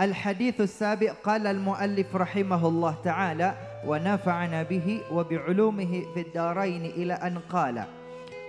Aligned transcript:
الحديث 0.00 0.60
السابع 0.60 1.12
قال 1.24 1.46
المؤلف 1.46 2.16
رحمه 2.16 2.68
الله 2.68 2.94
تعالى 3.04 3.54
ونفعنا 3.86 4.62
به 4.62 5.00
وبعلومه 5.12 6.02
في 6.14 6.20
الدارين 6.20 6.84
إلى 6.84 7.12
أن 7.12 7.38
قال 7.38 7.84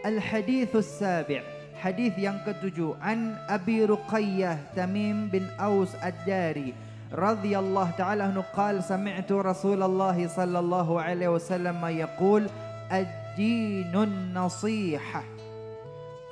الحديث 0.05 0.75
السابع 0.75 1.41
حديث 1.81 2.13
ينكتج 2.17 2.93
عن 3.01 3.35
أبي 3.49 3.85
رقية 3.85 4.59
تميم 4.75 5.27
بن 5.27 5.45
أوس 5.59 5.95
الداري 5.95 6.73
رضي 7.13 7.59
الله 7.59 7.91
تعالى 7.91 8.23
عنه 8.23 8.43
قال 8.55 8.83
سمعت 8.83 9.31
رسول 9.31 9.83
الله 9.83 10.27
صلى 10.27 10.59
الله 10.59 11.01
عليه 11.01 11.27
وسلم 11.27 11.85
يقول 11.85 12.47
الدين 12.91 13.95
النصيحة 13.95 15.23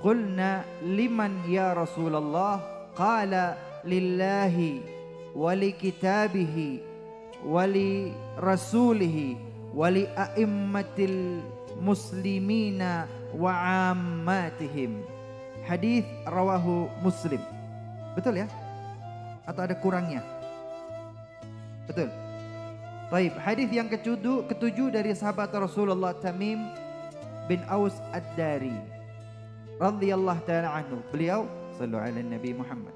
قلنا 0.04 0.64
لمن 0.84 1.52
يا 1.52 1.74
رسول 1.74 2.16
الله؟ 2.16 2.60
قال 2.96 3.56
لله 3.86 4.80
ولكتابه 5.35 6.79
ولرسوله 7.47 9.37
ولأئمة 9.75 10.99
المسلمين 10.99 12.83
وعاماتهم 13.39 14.93
Hadis 15.65 16.05
rawahu 16.29 16.93
Muslim. 17.01 17.41
Betul 18.13 18.45
ya? 18.45 18.47
Atau 19.49 19.65
ada 19.65 19.73
kurangnya? 19.73 20.21
Betul. 21.89 22.13
Baik, 23.09 23.33
hadis 23.41 23.73
yang 23.73 23.89
ketujuh, 23.89 24.45
ketujuh 24.53 24.93
dari 24.93 25.17
sahabat 25.17 25.49
Rasulullah 25.57 26.13
Tamim 26.21 26.69
bin 27.49 27.65
Aus 27.65 27.97
Ad-Dari 28.13 28.77
radhiyallahu 29.81 30.41
taala 30.45 30.69
anhu. 30.85 31.01
Beliau 31.09 31.49
sallu 31.81 31.97
ala 31.97 32.21
Nabi 32.21 32.53
Muhammad. 32.53 32.93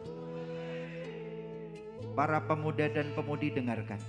Para 2.12 2.44
pemuda 2.44 2.92
dan 2.92 3.16
pemudi 3.16 3.56
dengarkan. 3.56 4.00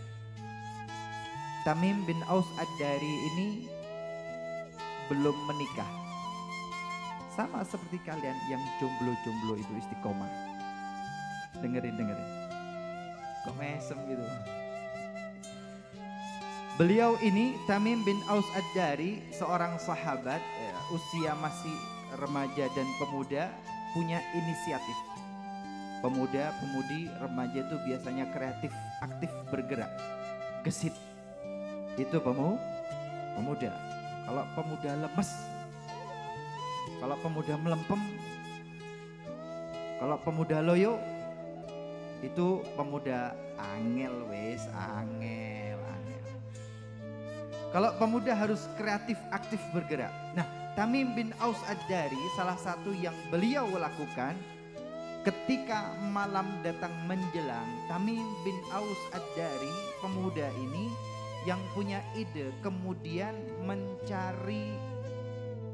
Tamim 1.62 2.02
bin 2.04 2.18
Aus 2.28 2.44
Ad-Dari 2.60 3.14
ini 3.32 3.48
belum 5.08 5.36
menikah 5.48 5.88
sama 7.34 7.66
seperti 7.66 7.98
kalian 8.06 8.36
yang 8.46 8.62
jomblo-jomblo 8.78 9.58
itu 9.58 9.72
istiqomah. 9.80 10.30
Dengerin, 11.58 11.94
dengerin. 11.98 12.30
Kok 13.46 13.54
mesem 13.58 13.98
gitu. 14.06 14.22
Beliau 16.74 17.14
ini 17.22 17.54
Tamim 17.70 18.02
bin 18.02 18.18
Aus 18.26 18.46
Ad-Dari, 18.54 19.22
seorang 19.30 19.78
sahabat 19.78 20.42
ya, 20.42 20.74
usia 20.90 21.32
masih 21.38 21.74
remaja 22.18 22.66
dan 22.74 22.88
pemuda 22.98 23.50
punya 23.94 24.18
inisiatif. 24.34 25.13
Pemuda, 26.04 26.52
pemudi, 26.60 27.08
remaja 27.16 27.64
itu 27.64 27.80
biasanya 27.80 28.28
kreatif, 28.28 28.68
aktif, 29.00 29.32
bergerak, 29.48 29.88
gesit. 30.60 30.92
Itu 31.96 32.20
pemu, 32.20 32.60
pemuda. 33.40 33.72
Kalau 34.28 34.44
pemuda 34.52 34.90
lemes, 35.00 35.30
kalau 37.00 37.16
pemuda 37.24 37.54
melempem, 37.56 38.00
kalau 39.96 40.20
pemuda 40.20 40.60
loyo, 40.60 41.00
itu 42.20 42.60
pemuda 42.76 43.32
angel 43.56 44.28
wes, 44.28 44.68
angel, 44.76 45.80
angel. 45.80 46.24
Kalau 47.72 47.90
pemuda 47.96 48.36
harus 48.36 48.68
kreatif, 48.76 49.16
aktif 49.32 49.60
bergerak. 49.72 50.12
Nah, 50.36 50.44
Tamim 50.76 51.16
bin 51.16 51.32
Aus 51.40 51.56
Ad-Dari 51.64 52.20
salah 52.36 52.60
satu 52.60 52.92
yang 52.92 53.16
beliau 53.32 53.64
lakukan 53.72 54.36
ketika 55.24 55.96
malam 56.12 56.60
datang 56.60 56.92
menjelang, 57.08 57.66
Tamim 57.88 58.28
bin 58.44 58.56
Aus 58.68 59.00
Ad-Dari, 59.16 59.72
pemuda 60.04 60.52
ini 60.60 60.92
yang 61.48 61.60
punya 61.72 62.00
ide 62.16 62.52
kemudian 62.64 63.36
mencari 63.64 64.76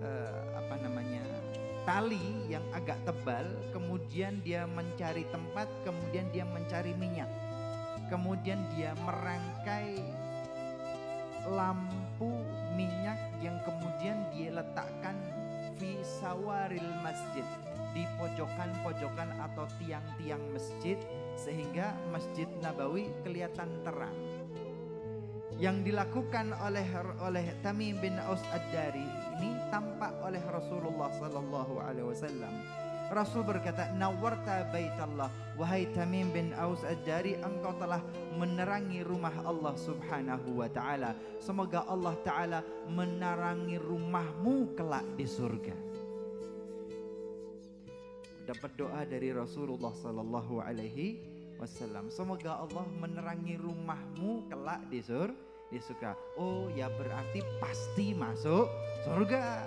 uh, 0.03 0.43
apa 0.59 0.75
namanya 0.83 1.23
tali 1.83 2.47
yang 2.47 2.63
agak 2.71 2.99
tebal, 3.03 3.47
kemudian 3.75 4.39
dia 4.47 4.71
mencari 4.71 5.27
tempat, 5.35 5.67
kemudian 5.83 6.31
dia 6.31 6.47
mencari 6.47 6.95
minyak, 6.95 7.31
kemudian 8.07 8.63
dia 8.79 8.95
merangkai 9.03 9.99
lampu 11.51 12.39
minyak 12.79 13.19
yang 13.43 13.59
kemudian 13.67 14.23
dia 14.31 14.55
letakkan 14.63 15.19
di 15.81 15.97
sawaril 16.05 16.91
masjid 17.03 17.70
di 17.93 18.07
pojokan-pojokan 18.19 19.41
atau 19.51 19.67
tiang-tiang 19.83 20.43
masjid 20.55 20.97
sehingga 21.35 21.97
Masjid 22.13 22.47
Nabawi 22.61 23.09
kelihatan 23.25 23.71
terang 23.83 24.15
yang 25.61 25.85
dilakukan 25.85 26.57
oleh 26.65 26.89
oleh 27.21 27.53
Tamim 27.61 28.01
bin 28.01 28.17
Aus 28.25 28.41
Ad-Dari 28.49 29.05
ini 29.41 29.53
tampak 29.69 30.17
oleh 30.25 30.41
Rasulullah 30.49 31.13
sallallahu 31.13 31.85
alaihi 31.85 32.09
wasallam. 32.09 32.55
Rasul 33.11 33.43
berkata, 33.43 33.91
"Nawarta 33.99 34.71
baitallah, 34.71 35.29
wahai 35.59 35.91
Tamim 35.91 36.31
bin 36.31 36.55
Aus 36.55 36.87
Ad-Dari, 36.87 37.43
engkau 37.43 37.75
telah 37.77 37.99
menerangi 38.39 39.03
rumah 39.03 39.35
Allah 39.43 39.75
Subhanahu 39.75 40.63
wa 40.63 40.71
taala. 40.71 41.19
Semoga 41.43 41.83
Allah 41.91 42.15
taala 42.23 42.61
menerangi 42.87 43.83
rumahmu 43.83 44.79
kelak 44.79 45.05
di 45.19 45.27
surga." 45.27 45.90
Dapat 48.51 48.71
doa 48.75 49.07
dari 49.07 49.31
Rasulullah 49.31 49.95
sallallahu 49.95 50.59
alaihi 50.59 51.23
wasallam. 51.63 52.11
Semoga 52.11 52.59
Allah 52.59 52.83
menerangi 52.99 53.55
rumahmu 53.55 54.51
kelak 54.51 54.83
di 54.91 54.99
surga 54.99 55.51
dia 55.71 55.79
suka 55.87 56.19
oh 56.35 56.67
ya 56.75 56.91
berarti 56.91 57.47
pasti 57.63 58.11
masuk 58.11 58.67
surga. 59.07 59.63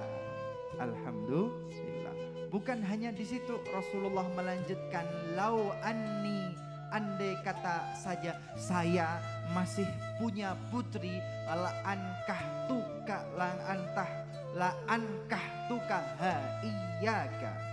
Alhamdulillah. 0.84 2.12
Bukan 2.52 2.84
hanya 2.84 3.16
di 3.16 3.24
situ 3.24 3.56
Rasulullah 3.72 4.28
melanjutkan 4.36 5.08
lau 5.40 5.72
anni 5.80 6.52
andai 6.92 7.40
kata 7.42 7.96
saja 7.96 8.36
saya 8.60 9.24
masih 9.56 9.88
punya 10.20 10.60
putri. 10.70 11.24
La 11.48 11.72
ankah 11.88 12.42
tuka? 12.68 13.20
La 13.40 13.50
antah 13.64 14.12
la 14.60 14.76
ankah 14.92 15.46
tuka? 15.72 16.00
Ha 16.20 16.36
iyaka 16.68 17.73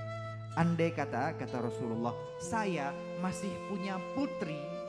andai 0.59 0.91
kata 0.91 1.39
kata 1.39 1.57
Rasulullah 1.63 2.15
saya 2.43 2.91
masih 3.23 3.51
punya 3.71 4.01
putri 4.17 4.81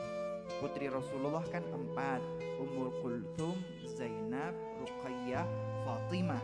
Putri 0.62 0.86
Rasulullah 0.86 1.42
kan 1.50 1.66
empat. 1.74 2.22
Ummul 2.62 2.94
Kulthum, 3.02 3.58
Zainab, 3.98 4.54
Ruqayyah, 4.78 5.42
Fatimah. 5.82 6.38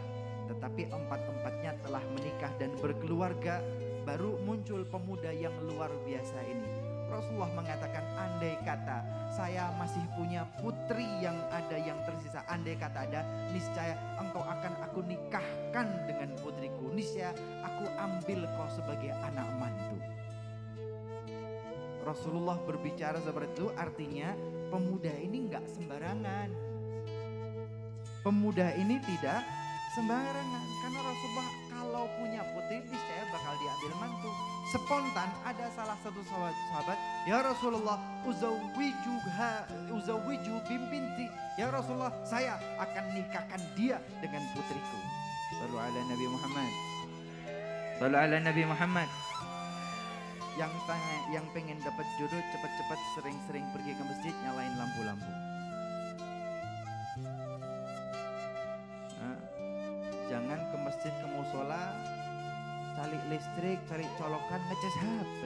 Tetapi 0.50 0.90
empat-empatnya 0.90 1.78
telah 1.86 2.02
menikah 2.18 2.50
dan 2.58 2.74
berkeluarga. 2.82 3.62
Baru 4.02 4.42
muncul 4.42 4.82
pemuda 4.90 5.30
yang 5.30 5.54
luar 5.62 5.94
biasa 6.02 6.34
ini. 6.50 6.66
Rasulullah 7.06 7.54
mengatakan 7.54 8.04
andai 8.18 8.58
kata 8.66 9.06
saya 9.30 9.70
masih 9.78 10.02
punya 10.18 10.42
putri 10.58 11.06
yang 11.22 11.38
ada 11.54 11.78
yang 11.78 12.02
tersisa. 12.02 12.17
Andai 12.58 12.74
kata 12.74 13.06
ada 13.06 13.22
niscaya 13.54 13.94
engkau 14.18 14.42
akan 14.42 14.82
aku 14.82 15.06
nikahkan 15.06 15.86
dengan 16.10 16.34
putriku. 16.42 16.90
Niscaya 16.90 17.30
aku 17.62 17.86
ambil 17.94 18.50
kau 18.58 18.66
sebagai 18.74 19.14
anak 19.14 19.46
mantu. 19.62 19.94
Rasulullah 22.02 22.58
berbicara 22.66 23.22
seperti 23.22 23.62
itu 23.62 23.66
artinya 23.78 24.34
pemuda 24.74 25.14
ini 25.22 25.46
nggak 25.46 25.70
sembarangan. 25.70 26.50
Pemuda 28.26 28.74
ini 28.74 28.98
tidak 29.06 29.46
sembarangan 29.94 30.66
karena 30.82 31.00
Rasulullah 31.06 31.27
Spontan 34.68 35.32
ada 35.48 35.64
salah 35.72 35.96
satu 36.04 36.20
sahabat, 36.28 36.98
ya 37.24 37.40
Rasulullah 37.40 37.96
uzawijuha 38.28 39.64
uzawiju 39.96 40.60
bimbinti 40.68 41.24
ya 41.56 41.72
Rasulullah 41.72 42.12
saya 42.20 42.60
akan 42.76 43.16
nikahkan 43.16 43.64
dia 43.72 43.96
dengan 44.20 44.44
putriku. 44.52 45.00
Sallu 45.56 45.80
ala 45.80 46.00
Nabi 46.04 46.26
Muhammad. 46.28 46.72
Sallu 47.96 48.16
ala 48.20 48.36
Nabi 48.44 48.62
Muhammad 48.68 49.08
yang 50.60 50.74
tanya, 50.84 51.16
yang 51.32 51.46
pengen 51.56 51.80
dapat 51.80 52.04
jodoh 52.20 52.42
cepat-cepat 52.52 53.00
sering-sering 53.16 53.64
pergi 53.72 53.96
ke 53.96 54.02
masjid 54.04 54.34
nyalain 54.44 54.74
lampu-lampu. 54.76 55.47
Listrik, 63.28 63.78
cari 63.86 64.08
colokan 64.16 64.60
ngecas 64.68 64.96
HP. 64.98 65.40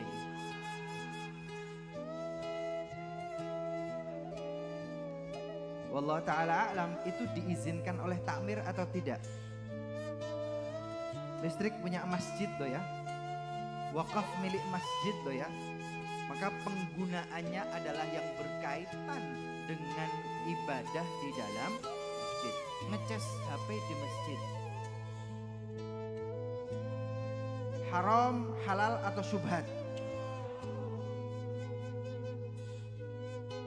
Wallah 5.93 6.25
ta'ala 6.25 6.73
alam 6.73 6.91
itu 7.05 7.29
diizinkan 7.37 8.01
oleh 8.01 8.17
takmir 8.25 8.65
atau 8.65 8.89
tidak? 8.89 9.21
Listrik 11.45 11.77
punya 11.85 12.07
masjid 12.09 12.49
loh 12.57 12.71
ya 12.71 12.81
wakaf 13.93 14.25
milik 14.41 14.65
masjid 14.73 15.15
loh 15.25 15.37
ya. 15.37 15.49
Maka 16.33 16.49
penggunaannya 16.65 17.63
adalah 17.77 18.07
yang 18.09 18.25
berkaitan 18.41 19.23
dengan 19.69 20.11
ibadah 20.49 21.07
di 21.21 21.29
dalam 21.37 21.73
masjid. 21.85 22.55
Ngecas 22.89 23.25
HP 23.47 23.69
di 23.77 23.95
masjid. 24.01 24.41
Haram, 27.93 28.57
halal 28.65 28.97
atau 29.05 29.21
syubhat? 29.21 29.69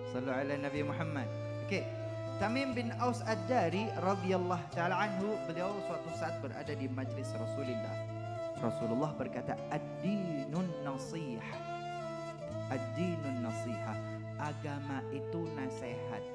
Sallu 0.10 0.34
ala 0.34 0.58
Nabi 0.58 0.82
Muhammad. 0.82 1.30
Okey. 1.70 1.86
Tamim 2.42 2.74
bin 2.74 2.90
Aus 2.98 3.22
Ad-Dari 3.22 3.86
radhiyallahu 4.02 4.66
taala 4.74 4.98
anhu 4.98 5.38
beliau 5.46 5.78
suatu 5.86 6.10
saat 6.18 6.42
berada 6.42 6.74
di 6.74 6.90
majlis 6.90 7.38
Rasulullah. 7.38 7.96
Rasulullah 8.66 9.14
berkata, 9.14 9.54
"Ad-dinun 9.70 10.74
nasihah." 10.82 11.62
Ad-dinun 12.74 13.46
nasihah. 13.46 13.98
Agama 14.42 15.06
itu 15.14 15.46
nasihat. 15.54 16.26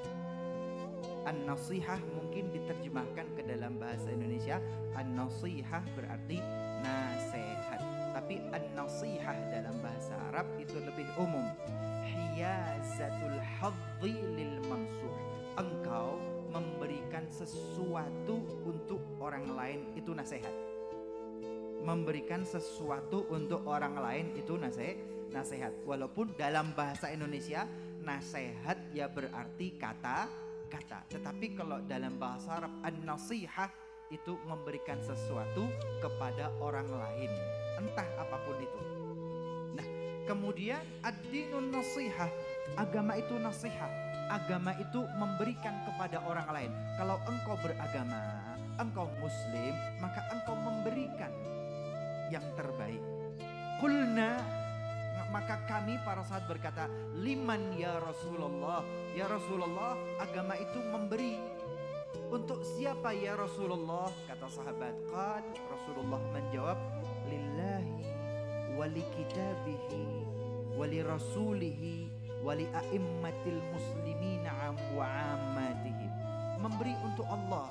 An-nasihah 1.27 1.99
mungkin 2.15 2.55
diterjemahkan 2.55 3.27
ke 3.35 3.43
dalam 3.51 3.83
bahasa 3.83 4.15
Indonesia. 4.15 4.63
An-nasihah 4.95 5.83
berarti. 5.99 6.39
Tapi 8.31 8.47
an-nasihah 8.55 9.51
dalam 9.51 9.75
bahasa 9.83 10.15
Arab 10.31 10.47
itu 10.63 10.79
lebih 10.79 11.03
umum. 11.19 11.51
Hiyazatul 12.07 13.43
hadzi 13.43 14.15
lil 14.39 14.55
mansuh. 14.71 15.15
Engkau 15.59 16.15
memberikan 16.55 17.27
sesuatu 17.27 18.39
untuk 18.63 19.03
orang 19.19 19.51
lain 19.51 19.83
itu 19.99 20.15
nasihat. 20.15 20.55
Memberikan 21.83 22.47
sesuatu 22.47 23.27
untuk 23.35 23.67
orang 23.67 23.99
lain 23.99 24.31
itu 24.39 24.55
nasihat. 24.55 24.95
Nasihat. 25.35 25.75
Walaupun 25.83 26.31
dalam 26.39 26.71
bahasa 26.79 27.11
Indonesia 27.11 27.67
nasihat 27.99 28.79
ya 28.95 29.11
berarti 29.11 29.75
kata 29.75 30.31
kata. 30.71 31.19
Tetapi 31.19 31.59
kalau 31.59 31.83
dalam 31.83 32.15
bahasa 32.15 32.63
Arab 32.63 32.79
an-nasihah 32.87 33.90
itu 34.11 34.35
memberikan 34.43 34.99
sesuatu 34.99 35.71
kepada 36.03 36.51
orang 36.59 36.87
lain, 36.91 37.31
entah 37.79 38.07
apa 38.19 38.37
pun 38.43 38.59
itu. 38.59 38.81
Nah, 39.79 39.87
kemudian 40.27 40.83
ad-dinun 41.07 41.71
nasihah, 41.71 42.31
agama 42.75 43.15
itu 43.17 43.39
nasihat. 43.39 43.91
Agama 44.31 44.71
itu 44.79 45.03
memberikan 45.19 45.75
kepada 45.87 46.23
orang 46.23 46.47
lain. 46.55 46.73
Kalau 46.95 47.19
engkau 47.27 47.59
beragama, 47.59 48.23
engkau 48.79 49.11
muslim, 49.19 49.75
maka 49.99 50.23
engkau 50.31 50.55
memberikan 50.55 51.35
yang 52.31 52.47
terbaik. 52.55 53.03
Kulna 53.83 54.39
maka 55.31 55.63
kami 55.71 55.95
para 56.03 56.27
sahabat 56.27 56.59
berkata, 56.59 56.91
"Liman 57.23 57.79
ya 57.79 58.03
Rasulullah?" 58.03 58.83
Ya 59.15 59.31
Rasulullah, 59.31 59.95
agama 60.19 60.59
itu 60.59 60.79
memberi. 60.91 61.39
Untuk 62.31 62.63
siapa 62.63 63.11
ya 63.11 63.35
Rasulullah? 63.35 64.07
Kata 64.31 64.47
sahabat. 64.47 64.95
Qal 65.11 65.43
Rasulullah 65.67 66.23
menjawab, 66.31 66.79
"Lillahi 67.27 68.07
wali 68.79 69.03
kitabihi 69.19 70.07
wali 70.79 71.03
rasulihi 71.03 72.07
wali 72.47 72.71
a'immatil 72.71 73.59
muslimin 73.75 74.47
wa 74.95 75.11
ammatihim." 75.11 76.13
Memberi 76.63 76.95
untuk 77.03 77.27
Allah, 77.27 77.67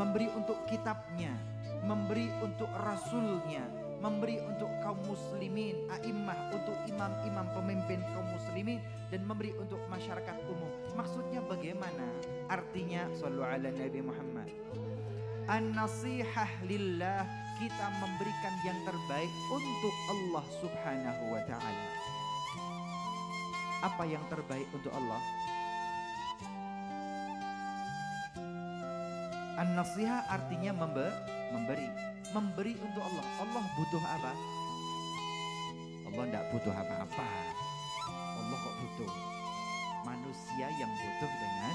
memberi 0.00 0.32
untuk 0.32 0.56
kitabnya, 0.64 1.36
memberi 1.84 2.32
untuk 2.40 2.72
rasulnya, 2.80 3.68
memberi 4.04 4.36
untuk 4.44 4.68
kaum 4.84 5.00
muslimin, 5.08 5.88
a'immah 5.88 6.52
untuk 6.52 6.76
imam-imam 6.84 7.48
pemimpin 7.56 8.04
kaum 8.12 8.28
muslimin 8.36 8.76
dan 9.08 9.24
memberi 9.24 9.56
untuk 9.56 9.80
masyarakat 9.88 10.36
umum. 10.44 10.68
Maksudnya 10.92 11.40
bagaimana? 11.48 12.04
Artinya 12.52 13.08
sallu 13.16 13.40
ala 13.40 13.72
Nabi 13.72 14.04
Muhammad. 14.04 14.52
An-nasihah 15.48 16.52
lillah 16.68 17.24
kita 17.56 17.86
memberikan 18.04 18.54
yang 18.68 18.76
terbaik 18.84 19.32
untuk 19.48 19.94
Allah 20.12 20.44
Subhanahu 20.60 21.22
wa 21.32 21.42
taala. 21.48 21.88
Apa 23.88 24.04
yang 24.04 24.24
terbaik 24.28 24.68
untuk 24.76 24.92
Allah? 24.92 25.20
An-nasihah 29.64 30.28
artinya 30.28 30.76
memberi 30.76 31.88
memberi 32.36 32.76
untuk 32.84 33.00
Allah. 33.00 33.26
Allah 33.40 33.64
butuh 33.80 34.04
apa? 34.04 34.32
Allah 36.04 36.24
tidak 36.28 36.44
butuh 36.52 36.74
apa-apa. 36.76 37.28
Allah 38.12 38.58
kok 38.60 38.76
butuh? 38.76 39.12
Manusia 40.04 40.68
yang 40.68 40.92
butuh 40.92 41.30
dengan 41.32 41.74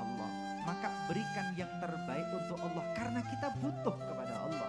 Allah. 0.00 0.30
Maka 0.64 0.88
berikan 1.12 1.46
yang 1.60 1.68
terbaik 1.76 2.26
untuk 2.32 2.56
Allah 2.56 2.84
karena 2.96 3.20
kita 3.20 3.48
butuh 3.60 3.96
kepada 4.00 4.34
Allah. 4.48 4.65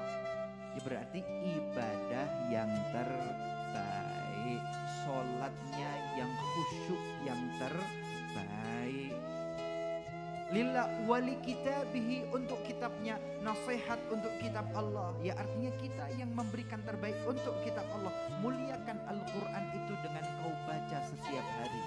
Lillah 10.77 11.09
wali 11.09 11.33
kitabihi 11.41 12.29
untuk 12.29 12.61
kitabnya 12.61 13.17
nasihat 13.41 13.97
untuk 14.13 14.29
kitab 14.37 14.69
Allah. 14.77 15.09
Ya 15.25 15.33
artinya 15.33 15.73
kita 15.81 16.05
yang 16.21 16.29
memberikan 16.37 16.77
terbaik 16.85 17.17
untuk 17.25 17.57
kitab 17.65 17.81
Allah. 17.97 18.13
Muliakan 18.45 19.01
Al-Quran 19.09 19.63
itu 19.73 19.93
dengan 20.05 20.21
kau 20.37 20.53
baca 20.69 20.99
setiap 21.01 21.45
hari. 21.57 21.81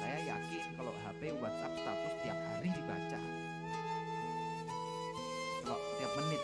Saya 0.00 0.18
yakin 0.24 0.64
kalau 0.72 0.96
HP 1.04 1.36
WhatsApp 1.36 1.76
status 1.84 2.14
tiap 2.24 2.38
hari 2.48 2.68
dibaca. 2.72 3.20
Kalau 5.68 5.78
tiap 6.00 6.12
menit. 6.16 6.42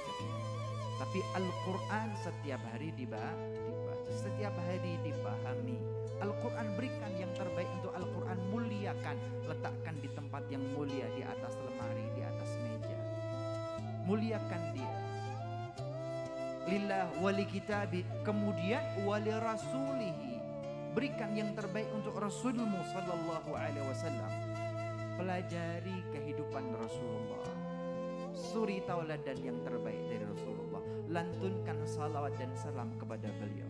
Tapi 1.00 1.20
Al-Quran 1.32 2.08
setiap 2.20 2.61
hari 2.76 2.93
dibaca. 2.93 3.32
Setiap 4.20 4.52
hari 4.69 5.00
dipahami. 5.00 5.81
Al-Quran 6.20 6.76
berikan 6.76 7.12
yang 7.17 7.32
terbaik 7.32 7.73
untuk 7.81 7.97
Al-Quran. 7.97 8.37
Muliakan 8.52 9.17
tempat 10.41 10.57
yang 10.57 10.65
mulia 10.73 11.05
di 11.13 11.21
atas 11.21 11.53
lemari 11.61 12.07
di 12.17 12.25
atas 12.25 12.51
meja. 12.65 12.97
Muliakan 14.09 14.63
dia. 14.73 14.97
Lillah 16.65 17.13
wali 17.21 17.45
kitabi 17.45 18.01
kemudian 18.25 19.05
wali 19.05 19.37
rasulihi. 19.37 20.41
Berikan 20.97 21.37
yang 21.37 21.53
terbaik 21.53 21.93
untuk 21.93 22.17
Rasulmu 22.17 22.81
sallallahu 22.89 23.53
alaihi 23.53 23.85
wasallam. 23.85 24.33
Pelajari 25.21 26.09
kehidupan 26.09 26.73
Rasulullah. 26.73 27.53
Suri 28.33 28.81
tauladan 28.88 29.37
yang 29.45 29.61
terbaik 29.61 30.00
dari 30.09 30.25
Rasulullah. 30.25 30.81
Lantunkan 31.12 31.85
salawat 31.85 32.33
dan 32.41 32.49
salam 32.57 32.88
kepada 32.97 33.29
beliau. 33.37 33.69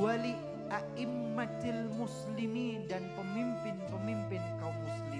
Wali 0.00 0.32
a'immatil 0.72 1.92
muslimin 1.98 2.88
dan 2.88 3.04
pemimpin-pemimpin 3.18 4.42
kaum 4.64 4.76
muslimin. 4.80 5.19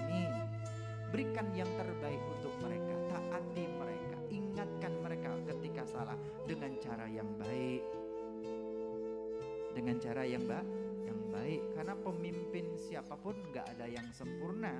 Berikan 1.11 1.51
yang 1.51 1.67
terbaik 1.75 2.23
untuk 2.39 2.55
mereka, 2.63 2.95
taati 3.11 3.67
mereka, 3.67 4.17
ingatkan 4.31 4.93
mereka 5.03 5.29
ketika 5.43 5.83
salah 5.83 6.15
dengan 6.47 6.71
cara 6.79 7.03
yang 7.11 7.27
baik. 7.35 7.83
Dengan 9.75 9.99
cara 9.99 10.23
yang 10.23 10.47
baik, 10.47 10.67
yang 11.03 11.19
baik 11.35 11.61
karena 11.75 11.95
pemimpin 11.99 12.65
siapa 12.79 13.19
pun 13.19 13.35
nggak 13.51 13.75
ada 13.75 13.91
yang 13.91 14.07
sempurna. 14.15 14.71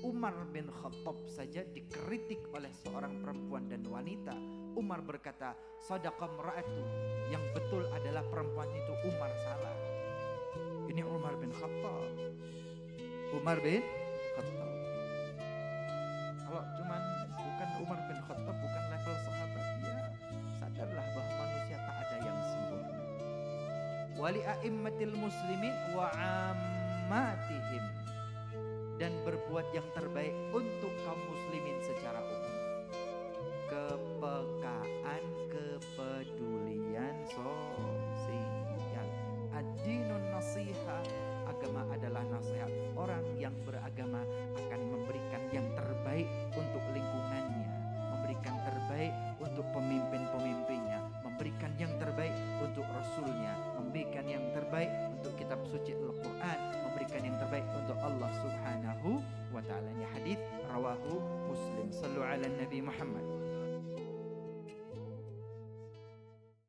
Umar 0.00 0.32
bin 0.52 0.72
Khattab 0.72 1.20
saja 1.28 1.60
dikritik 1.68 2.48
oleh 2.56 2.72
seorang 2.72 3.20
perempuan 3.20 3.68
dan 3.68 3.84
wanita. 3.84 4.32
Umar 4.80 5.04
berkata, 5.04 5.52
"Sadaqah 5.84 6.32
ra'atu." 6.40 6.84
Yang 7.28 7.44
betul 7.56 7.84
adalah 7.92 8.24
perempuan 8.24 8.72
itu 8.72 8.92
Umar 9.04 9.32
salah. 9.44 9.76
Ini 10.88 11.04
Umar 11.04 11.36
bin 11.36 11.52
Khattab. 11.52 12.08
Umar 13.36 13.58
bin 13.60 13.84
a'immatil 25.04 25.20
muslimin 25.20 25.76
wa 25.92 26.08
ammatihim 26.16 27.84
dan 28.96 29.12
berbuat 29.28 29.68
yang 29.76 29.84
terbaik 29.92 30.32
untuk 30.48 30.88
kaum 31.04 31.20
muslimin 31.28 31.76
secara 31.84 32.24
umum. 32.24 32.54
Kepekaan, 33.68 35.22
kepedulian 35.52 37.16
sosial. 37.28 39.08
Ad-dinun 39.52 40.24
nasiha. 40.32 40.98
Agama 41.44 41.84
adalah 41.92 42.24
nasihat. 42.32 42.72
Orang 42.96 43.28
yang 43.36 43.52
beragama 43.68 44.24
akan 44.56 44.80
memberikan 44.88 45.42
yang 45.52 45.68
terbaik 45.76 46.24
untuk 46.56 46.73